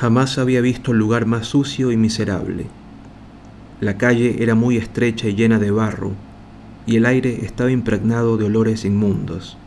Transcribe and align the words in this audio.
Jamás 0.00 0.38
había 0.38 0.62
visto 0.62 0.94
lugar 0.94 1.26
más 1.26 1.48
sucio 1.48 1.92
y 1.92 1.98
miserable. 1.98 2.64
La 3.82 3.98
calle 3.98 4.42
era 4.42 4.54
muy 4.54 4.78
estrecha 4.78 5.28
y 5.28 5.34
llena 5.34 5.58
de 5.58 5.70
barro, 5.70 6.12
y 6.86 6.96
el 6.96 7.04
aire 7.04 7.44
estaba 7.44 7.70
impregnado 7.70 8.38
de 8.38 8.46
olores 8.46 8.86
inmundos. 8.86 9.58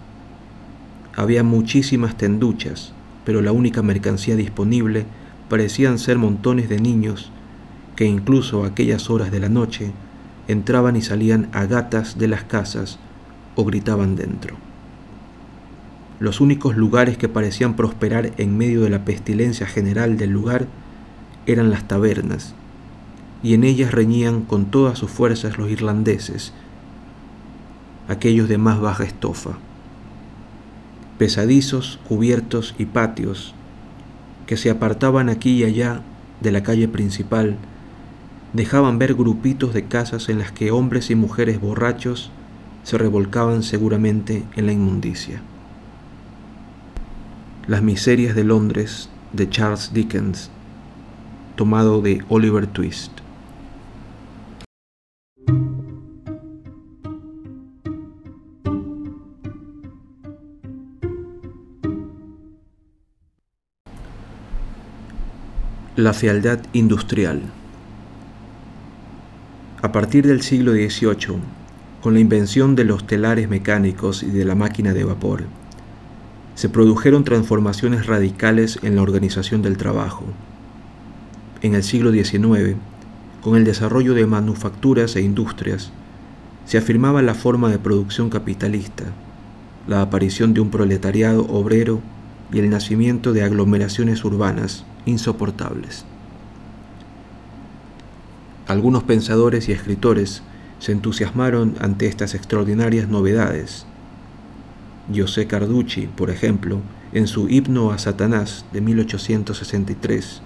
Había 1.16 1.44
muchísimas 1.44 2.18
tenduchas, 2.18 2.94
pero 3.24 3.44
la 3.44 3.52
única 3.52 3.84
mercancía 3.84 4.36
disponible 4.36 5.06
parecían 5.50 6.00
ser 6.00 6.18
montones 6.18 6.68
de 6.68 6.80
niños 6.80 7.32
que 7.96 8.06
incluso 8.06 8.64
a 8.64 8.70
aquellas 8.70 9.12
horas 9.12 9.32
de 9.32 9.40
la 9.40 9.50
noche 9.50 9.92
entraban 10.48 10.96
y 10.96 11.04
salían 11.04 11.50
a 11.52 11.68
gatas 11.68 12.18
de 12.18 12.28
las 12.28 12.44
casas 12.44 12.98
o 13.56 13.66
gritaban 13.66 14.16
dentro. 14.16 14.58
Los 16.20 16.42
únicos 16.42 16.78
lugares 16.78 17.18
que 17.18 17.30
parecían 17.30 17.76
prosperar 17.76 18.32
en 18.38 18.58
medio 18.58 18.82
de 18.82 18.90
la 18.90 19.04
pestilencia 19.04 19.68
general 19.68 20.18
del 20.18 20.30
lugar 20.30 20.68
eran 21.46 21.70
las 21.70 21.88
tabernas, 21.88 22.56
y 23.42 23.54
en 23.54 23.64
ellas 23.64 23.92
reñían 23.92 24.42
con 24.42 24.66
todas 24.66 24.98
sus 24.98 25.12
fuerzas 25.12 25.58
los 25.58 25.70
irlandeses, 25.70 26.54
aquellos 28.08 28.48
de 28.48 28.58
más 28.58 28.80
baja 28.80 29.04
estofa, 29.04 29.58
pesadizos, 31.18 32.00
cubiertos 32.08 32.76
y 32.78 32.86
patios 32.86 33.54
que 34.46 34.58
se 34.58 34.70
apartaban 34.70 35.30
aquí 35.30 35.52
y 35.52 35.64
allá 35.64 36.02
de 36.42 36.52
la 36.52 36.64
calle 36.64 36.88
principal, 36.88 37.58
dejaban 38.54 39.00
ver 39.00 39.16
grupitos 39.16 39.74
de 39.74 39.86
casas 39.86 40.30
en 40.30 40.40
las 40.40 40.52
que 40.52 40.72
hombres 40.72 41.10
y 41.10 41.16
mujeres 41.16 41.60
borrachos 41.60 42.30
se 42.84 42.98
revolcaban 42.98 43.64
seguramente 43.64 44.44
en 44.56 44.66
la 44.66 44.74
inmundicia. 44.74 45.42
Las 47.66 47.82
miserias 47.82 48.36
de 48.36 48.44
Londres 48.44 49.08
de 49.32 49.50
Charles 49.50 49.92
Dickens, 49.94 50.52
tomado 51.56 52.02
de 52.02 52.22
Oliver 52.28 52.68
Twist. 52.68 53.14
La 65.96 66.12
fealdad 66.12 66.60
industrial. 66.74 67.44
A 69.82 69.94
partir 69.94 70.28
del 70.28 70.42
siglo 70.42 70.74
XVIII, 70.74 71.40
con 72.02 72.14
la 72.14 72.20
invención 72.20 72.76
de 72.76 72.84
los 72.84 73.08
telares 73.08 73.48
mecánicos 73.48 74.22
y 74.22 74.32
de 74.32 74.44
la 74.44 74.56
máquina 74.56 74.94
de 74.94 75.06
vapor, 75.06 75.46
se 76.56 76.70
produjeron 76.70 77.24
transformaciones 77.24 78.06
radicales 78.06 78.80
en 78.84 78.96
la 78.96 79.02
organización 79.02 79.62
del 79.62 79.78
trabajo. 79.78 80.26
En 81.62 81.76
el 81.76 81.84
siglo 81.84 82.12
XIX, 82.12 82.76
con 83.42 83.56
el 83.56 83.64
desarrollo 83.64 84.14
de 84.14 84.26
manufacturas 84.26 85.16
e 85.16 85.22
industrias, 85.22 85.92
se 86.66 86.78
afirmaba 86.78 87.22
la 87.22 87.34
forma 87.34 87.70
de 87.70 87.80
producción 87.80 88.30
capitalista, 88.30 89.06
la 89.88 90.02
aparición 90.02 90.54
de 90.54 90.62
un 90.62 90.70
proletariado 90.70 91.46
obrero 91.48 92.02
y 92.52 92.60
el 92.60 92.70
nacimiento 92.70 93.34
de 93.34 93.44
aglomeraciones 93.44 94.24
urbanas 94.24 94.86
insoportables. 95.06 96.06
Algunos 98.68 99.04
pensadores 99.04 99.68
y 99.68 99.74
escritores 99.74 100.42
se 100.80 100.94
entusiasmaron 100.94 101.76
ante 101.80 102.08
estas 102.08 102.34
extraordinarias 102.34 103.10
novedades. 103.10 103.86
José 105.14 105.48
Carducci, 105.48 106.08
por 106.08 106.30
ejemplo, 106.30 106.80
en 107.12 107.28
su 107.28 107.50
Himno 107.50 107.92
a 107.92 107.98
Satanás 107.98 108.66
de 108.72 108.82
1863, 108.82 110.42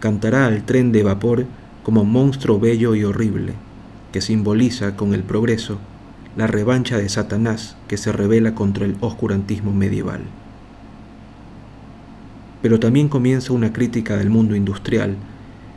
cantará 0.00 0.46
al 0.46 0.64
tren 0.64 0.92
de 0.92 1.02
vapor 1.02 1.46
como 1.82 2.04
monstruo 2.04 2.58
bello 2.58 2.94
y 2.94 3.04
horrible, 3.04 3.54
que 4.12 4.20
simboliza 4.20 4.96
con 4.96 5.14
el 5.14 5.22
progreso 5.22 5.78
la 6.36 6.46
revancha 6.46 6.98
de 6.98 7.08
Satanás 7.08 7.76
que 7.88 7.96
se 7.96 8.12
revela 8.12 8.54
contra 8.54 8.84
el 8.84 8.96
oscurantismo 9.00 9.72
medieval 9.72 10.22
pero 12.62 12.78
también 12.78 13.08
comienza 13.08 13.52
una 13.52 13.72
crítica 13.72 14.16
del 14.16 14.30
mundo 14.30 14.54
industrial, 14.54 15.16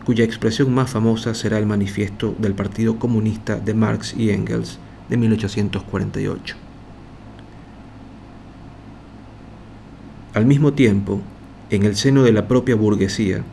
cuya 0.06 0.26
expresión 0.26 0.74
más 0.74 0.92
famosa 0.92 1.34
será 1.34 1.58
el 1.58 1.66
manifiesto 1.66 2.36
del 2.40 2.54
Partido 2.54 3.00
Comunista 3.00 3.56
de 3.58 3.74
Marx 3.74 4.14
y 4.18 4.32
Engels 4.32 4.80
de 5.10 5.18
1848. 5.18 6.63
Al 10.34 10.48
mismo 10.48 10.74
tiempo, 10.74 11.22
en 11.70 11.84
el 11.84 11.96
seno 11.96 12.24
de 12.24 12.32
la 12.32 12.48
propia 12.48 12.76
burguesía, 12.76 13.44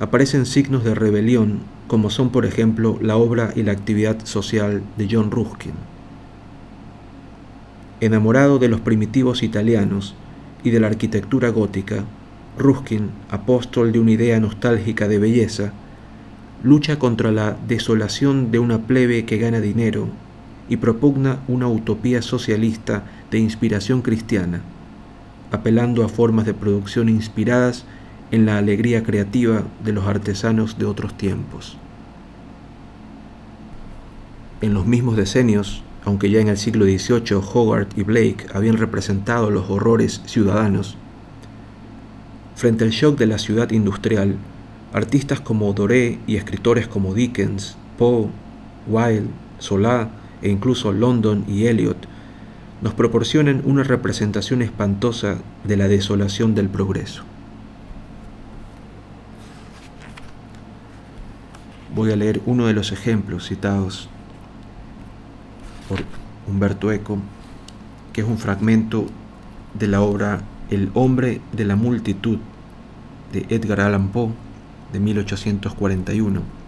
aparecen 0.00 0.44
signos 0.44 0.84
de 0.84 0.94
rebelión 0.94 1.60
como 1.86 2.10
son 2.10 2.28
por 2.28 2.44
ejemplo 2.44 2.98
la 3.00 3.16
obra 3.16 3.54
y 3.56 3.62
la 3.62 3.72
actividad 3.72 4.24
social 4.24 4.82
de 4.98 5.08
John 5.10 5.30
Ruskin. 5.30 5.72
Enamorado 8.00 8.58
de 8.58 8.68
los 8.68 8.80
primitivos 8.80 9.42
italianos 9.42 10.14
y 10.62 10.68
de 10.70 10.80
la 10.80 10.88
arquitectura 10.88 11.48
gótica, 11.48 12.04
Ruskin, 12.58 13.08
apóstol 13.30 13.90
de 13.90 13.98
una 13.98 14.10
idea 14.10 14.38
nostálgica 14.40 15.08
de 15.08 15.18
belleza, 15.18 15.72
lucha 16.62 16.98
contra 16.98 17.32
la 17.32 17.56
desolación 17.66 18.50
de 18.50 18.58
una 18.58 18.86
plebe 18.86 19.24
que 19.24 19.38
gana 19.38 19.60
dinero 19.60 20.08
y 20.68 20.76
propugna 20.76 21.38
una 21.48 21.66
utopía 21.66 22.20
socialista 22.20 23.04
de 23.30 23.38
inspiración 23.38 24.02
cristiana, 24.02 24.60
apelando 25.50 26.04
a 26.04 26.08
formas 26.08 26.46
de 26.46 26.54
producción 26.54 27.08
inspiradas 27.08 27.84
en 28.30 28.46
la 28.46 28.58
alegría 28.58 29.02
creativa 29.02 29.64
de 29.84 29.92
los 29.92 30.06
artesanos 30.06 30.78
de 30.78 30.86
otros 30.86 31.16
tiempos. 31.16 31.76
En 34.60 34.74
los 34.74 34.86
mismos 34.86 35.16
decenios, 35.16 35.82
aunque 36.04 36.30
ya 36.30 36.40
en 36.40 36.48
el 36.48 36.56
siglo 36.56 36.84
XVIII 36.84 37.40
Hogarth 37.52 37.98
y 37.98 38.02
Blake 38.02 38.46
habían 38.54 38.76
representado 38.76 39.50
los 39.50 39.70
horrores 39.70 40.22
ciudadanos, 40.26 40.96
Frente 42.60 42.84
al 42.84 42.90
shock 42.90 43.18
de 43.18 43.26
la 43.26 43.38
ciudad 43.38 43.70
industrial, 43.70 44.36
artistas 44.92 45.40
como 45.40 45.72
Doré 45.72 46.18
y 46.26 46.36
escritores 46.36 46.86
como 46.86 47.14
Dickens, 47.14 47.78
Poe, 47.96 48.26
Wilde, 48.86 49.30
Solá 49.58 50.10
e 50.42 50.50
incluso 50.50 50.92
London 50.92 51.42
y 51.48 51.68
Eliot 51.68 51.96
nos 52.82 52.94
proporcionan 52.94 53.62
una 53.64 53.82
representación 53.82 54.62
espantosa 54.62 55.38
de 55.64 55.76
la 55.76 55.88
desolación 55.88 56.54
del 56.54 56.68
progreso. 56.68 57.24
Voy 61.94 62.12
a 62.12 62.16
leer 62.16 62.40
uno 62.46 62.66
de 62.66 62.72
los 62.72 62.92
ejemplos 62.92 63.48
citados 63.48 64.08
por 65.88 66.00
Humberto 66.46 66.92
Eco, 66.92 67.18
que 68.12 68.22
es 68.22 68.26
un 68.26 68.38
fragmento 68.38 69.06
de 69.74 69.88
la 69.88 70.00
obra 70.00 70.42
El 70.70 70.90
hombre 70.94 71.40
de 71.52 71.64
la 71.64 71.76
multitud 71.76 72.38
de 73.32 73.44
Edgar 73.48 73.80
Allan 73.80 74.08
Poe 74.08 74.30
de 74.92 75.00
1841. 75.00 76.59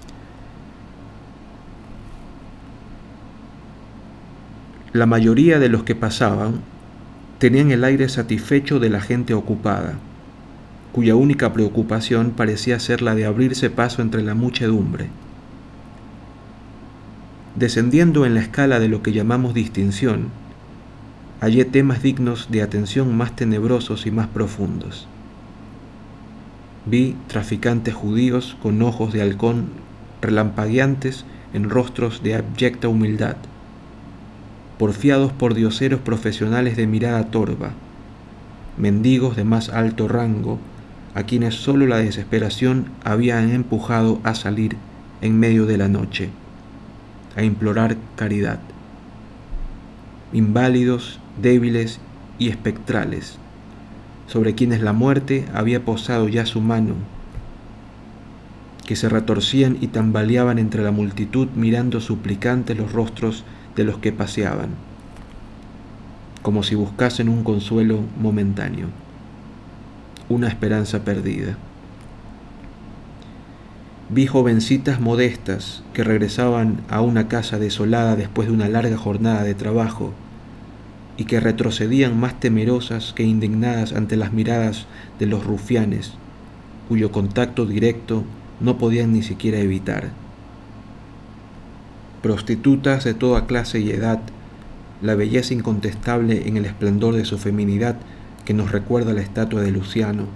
La 4.93 5.07
mayoría 5.07 5.59
de 5.59 5.71
los 5.71 5.85
que 5.85 5.95
pasaban 5.95 6.61
tenían 7.39 7.71
el 7.71 7.83
aire 7.83 8.11
satisfecho 8.11 8.79
de 8.79 8.91
la 8.91 9.01
gente 9.01 9.33
ocupada, 9.33 9.95
cuya 10.93 11.17
única 11.17 11.55
preocupación 11.55 12.33
parecía 12.33 12.79
ser 12.79 13.01
la 13.01 13.15
de 13.15 13.25
abrirse 13.25 13.71
paso 13.71 14.03
entre 14.03 14.23
la 14.23 14.35
muchedumbre. 14.35 15.09
Descendiendo 17.57 18.27
en 18.27 18.35
la 18.35 18.43
escala 18.43 18.81
de 18.81 18.89
lo 18.89 19.03
que 19.03 19.13
llamamos 19.13 19.55
distinción, 19.55 20.29
hallé 21.41 21.65
temas 21.65 22.03
dignos 22.03 22.49
de 22.51 22.61
atención 22.61 23.17
más 23.17 23.35
tenebrosos 23.35 24.05
y 24.07 24.11
más 24.11 24.27
profundos. 24.27 25.09
Vi 26.85 27.17
traficantes 27.29 27.95
judíos 27.95 28.59
con 28.63 28.83
ojos 28.83 29.15
de 29.15 29.23
halcón 29.23 29.69
relampagueantes 30.21 31.25
en 31.55 31.71
rostros 31.71 32.23
de 32.23 32.35
abyecta 32.35 32.89
humildad, 32.89 33.37
porfiados 34.83 35.31
por 35.31 35.55
dioseros 35.55 36.01
profesionales 36.01 36.77
de 36.77 36.89
mirada 36.89 37.31
torva, 37.31 37.71
mendigos 38.77 39.37
de 39.37 39.45
más 39.45 39.69
alto 39.69 40.09
rango, 40.09 40.59
a 41.15 41.23
quienes 41.23 41.55
sólo 41.55 41.87
la 41.87 41.99
desesperación 41.99 42.87
había 43.05 43.41
empujado 43.45 44.19
a 44.25 44.35
salir 44.35 44.77
en 45.21 45.39
medio 45.39 45.67
de 45.67 45.77
la 45.77 45.87
noche, 45.87 46.31
a 47.37 47.45
implorar 47.45 47.97
caridad. 48.17 48.59
Inválidos, 50.33 51.21
débiles 51.41 52.01
y 52.41 52.49
espectrales, 52.49 53.39
sobre 54.27 54.57
quienes 54.57 54.83
la 54.83 54.93
muerte 54.93 55.45
había 55.55 55.85
posado 55.85 56.27
ya 56.27 56.45
su 56.45 56.61
mano, 56.61 56.95
que 58.85 58.97
se 58.97 59.09
retorcían 59.09 59.79
y 59.81 59.87
tambaleaban 59.87 60.59
entre 60.59 60.83
la 60.83 60.91
multitud 60.91 61.47
mirando 61.55 62.01
suplicantes 62.01 62.77
los 62.77 62.91
rostros 62.91 63.45
de 63.77 63.85
los 63.85 63.99
que 63.99 64.13
paseaban, 64.13 64.71
como 66.43 66.63
si 66.63 66.75
buscasen 66.75 67.29
un 67.29 67.45
consuelo 67.45 68.01
momentáneo, 68.21 68.89
una 70.29 70.49
esperanza 70.49 71.05
perdida. 71.05 71.57
Vi 74.11 74.27
jovencitas 74.27 75.01
modestas 75.01 75.83
que 75.95 76.05
regresaban 76.05 76.83
a 76.91 77.01
una 77.01 77.29
casa 77.29 77.59
desolada 77.59 78.17
después 78.17 78.49
de 78.49 78.55
una 78.55 78.69
larga 78.69 78.99
jornada 78.99 79.43
de 79.43 79.55
trabajo 79.55 80.13
y 81.17 81.25
que 81.25 81.41
retrocedían 81.41 82.19
más 82.19 82.39
temerosas 82.41 83.13
que 83.15 83.23
indignadas 83.23 83.93
ante 83.93 84.17
las 84.17 84.33
miradas 84.33 84.87
de 85.19 85.27
los 85.27 85.45
rufianes, 85.45 86.13
cuyo 86.89 87.13
contacto 87.13 87.65
directo 87.65 88.25
no 88.61 88.77
podían 88.77 89.13
ni 89.13 89.23
siquiera 89.23 89.59
evitar. 89.59 90.22
Prostitutas 92.23 93.03
de 93.03 93.15
toda 93.15 93.47
clase 93.47 93.81
y 93.81 93.91
edad, 93.91 94.21
la 95.03 95.17
belleza 95.17 95.55
incontestable 95.55 96.47
en 96.47 96.57
el 96.57 96.65
esplendor 96.65 97.17
de 97.17 97.25
su 97.25 97.37
feminidad 97.37 97.97
que 98.45 98.55
nos 98.55 98.71
recuerda 98.71 99.13
la 99.13 99.23
estatua 99.23 99.61
de 99.63 99.73
Luciano, 99.73 100.27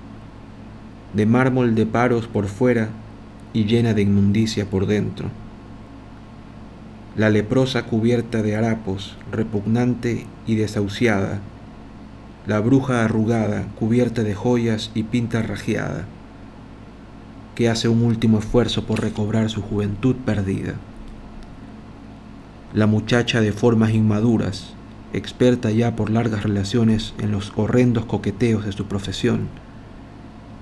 de 1.14 1.26
mármol 1.26 1.76
de 1.76 1.86
paros 1.86 2.26
por 2.26 2.46
fuera 2.46 2.88
y 3.52 3.66
llena 3.66 3.94
de 3.94 4.02
inmundicia 4.02 4.66
por 4.68 4.86
dentro. 4.86 5.30
La 7.16 7.30
leprosa 7.30 7.84
cubierta 7.84 8.42
de 8.42 8.56
harapos, 8.56 9.16
repugnante 9.30 10.26
y 10.46 10.56
desahuciada. 10.56 11.38
La 12.48 12.58
bruja 12.60 13.04
arrugada, 13.04 13.68
cubierta 13.78 14.24
de 14.24 14.34
joyas 14.34 14.90
y 14.94 15.04
pinta 15.04 15.40
rajeada, 15.40 16.04
que 17.54 17.68
hace 17.68 17.88
un 17.88 18.02
último 18.02 18.40
esfuerzo 18.40 18.84
por 18.84 19.00
recobrar 19.00 19.50
su 19.50 19.62
juventud 19.62 20.16
perdida. 20.26 20.74
La 22.74 22.86
muchacha 22.86 23.40
de 23.40 23.52
formas 23.52 23.92
inmaduras, 23.94 24.74
experta 25.12 25.70
ya 25.70 25.96
por 25.96 26.10
largas 26.10 26.42
relaciones 26.42 27.14
en 27.18 27.32
los 27.32 27.52
horrendos 27.56 28.04
coqueteos 28.04 28.64
de 28.64 28.72
su 28.72 28.86
profesión, 28.86 29.48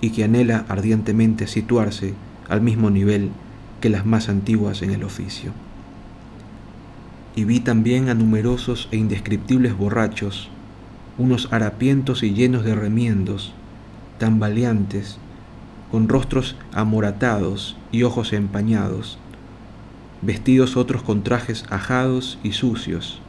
y 0.01 0.11
que 0.11 0.25
anhela 0.25 0.65
ardientemente 0.69 1.47
situarse 1.47 2.15
al 2.49 2.61
mismo 2.61 2.91
nivel 2.91 3.31
que 3.81 3.89
las 3.89 4.05
más 4.05 4.29
antiguas 4.29 4.83
en 4.83 4.91
el 4.91 5.03
oficio. 5.03 5.53
Y 7.35 7.45
vi 7.45 7.61
también 7.61 8.09
a 8.09 8.15
numerosos 8.15 8.89
e 8.93 8.97
indescriptibles 8.97 9.77
borrachos, 9.77 10.51
unos 11.19 11.53
harapientos 11.53 12.23
y 12.23 12.35
llenos 12.35 12.65
de 12.65 12.75
remiendos, 12.75 13.55
tambaleantes, 14.19 15.19
con 15.91 16.09
rostros 16.09 16.57
amoratados 16.73 17.77
y 17.91 18.03
ojos 18.03 18.33
empañados, 18.33 19.19
vestidos 20.25 20.77
otros 20.77 21.03
con 21.03 21.23
trajes 21.23 21.65
ajados 21.69 22.39
y 22.43 22.53
sucios, 22.53 23.21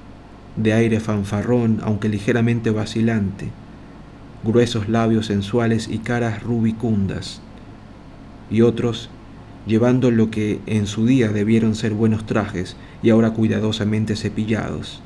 de 0.56 0.74
aire 0.74 1.00
fanfarrón 1.00 1.82
aunque 1.84 2.08
ligeramente 2.08 2.72
vacilante, 2.72 3.50
gruesos 4.44 4.88
labios 4.88 5.26
sensuales 5.26 5.90
y 5.90 5.98
caras 5.98 6.42
rubicundas, 6.42 7.42
y 8.50 8.62
otros 8.62 9.10
llevando 9.68 10.12
lo 10.12 10.30
que 10.30 10.62
en 10.68 10.88
su 10.88 11.06
día 11.06 11.30
debieron 11.30 11.76
ser 11.76 11.94
buenos 11.94 12.26
trajes 12.26 12.78
y 13.02 13.10
ahora 13.10 13.32
cuidadosamente 13.32 14.16
cepillados. 14.16 15.02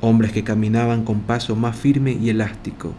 Hombres 0.00 0.32
que 0.32 0.42
caminaban 0.42 1.04
con 1.04 1.20
paso 1.20 1.54
más 1.54 1.76
firme 1.76 2.12
y 2.12 2.30
elástico, 2.30 2.92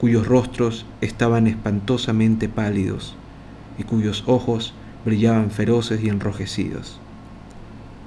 cuyos 0.00 0.26
rostros 0.26 0.86
estaban 1.00 1.46
espantosamente 1.48 2.48
pálidos 2.48 3.14
y 3.78 3.82
cuyos 3.82 4.24
ojos 4.26 4.74
brillaban 5.04 5.50
feroces 5.50 6.02
y 6.02 6.08
enrojecidos, 6.08 6.98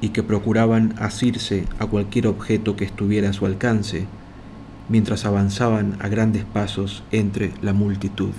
y 0.01 0.09
que 0.09 0.23
procuraban 0.23 0.95
asirse 0.99 1.65
a 1.79 1.85
cualquier 1.85 2.27
objeto 2.27 2.75
que 2.75 2.85
estuviera 2.85 3.29
a 3.29 3.33
su 3.33 3.45
alcance, 3.45 4.05
mientras 4.89 5.25
avanzaban 5.25 5.97
a 5.99 6.07
grandes 6.07 6.43
pasos 6.45 7.03
entre 7.11 7.51
la 7.61 7.73
multitud. 7.73 8.31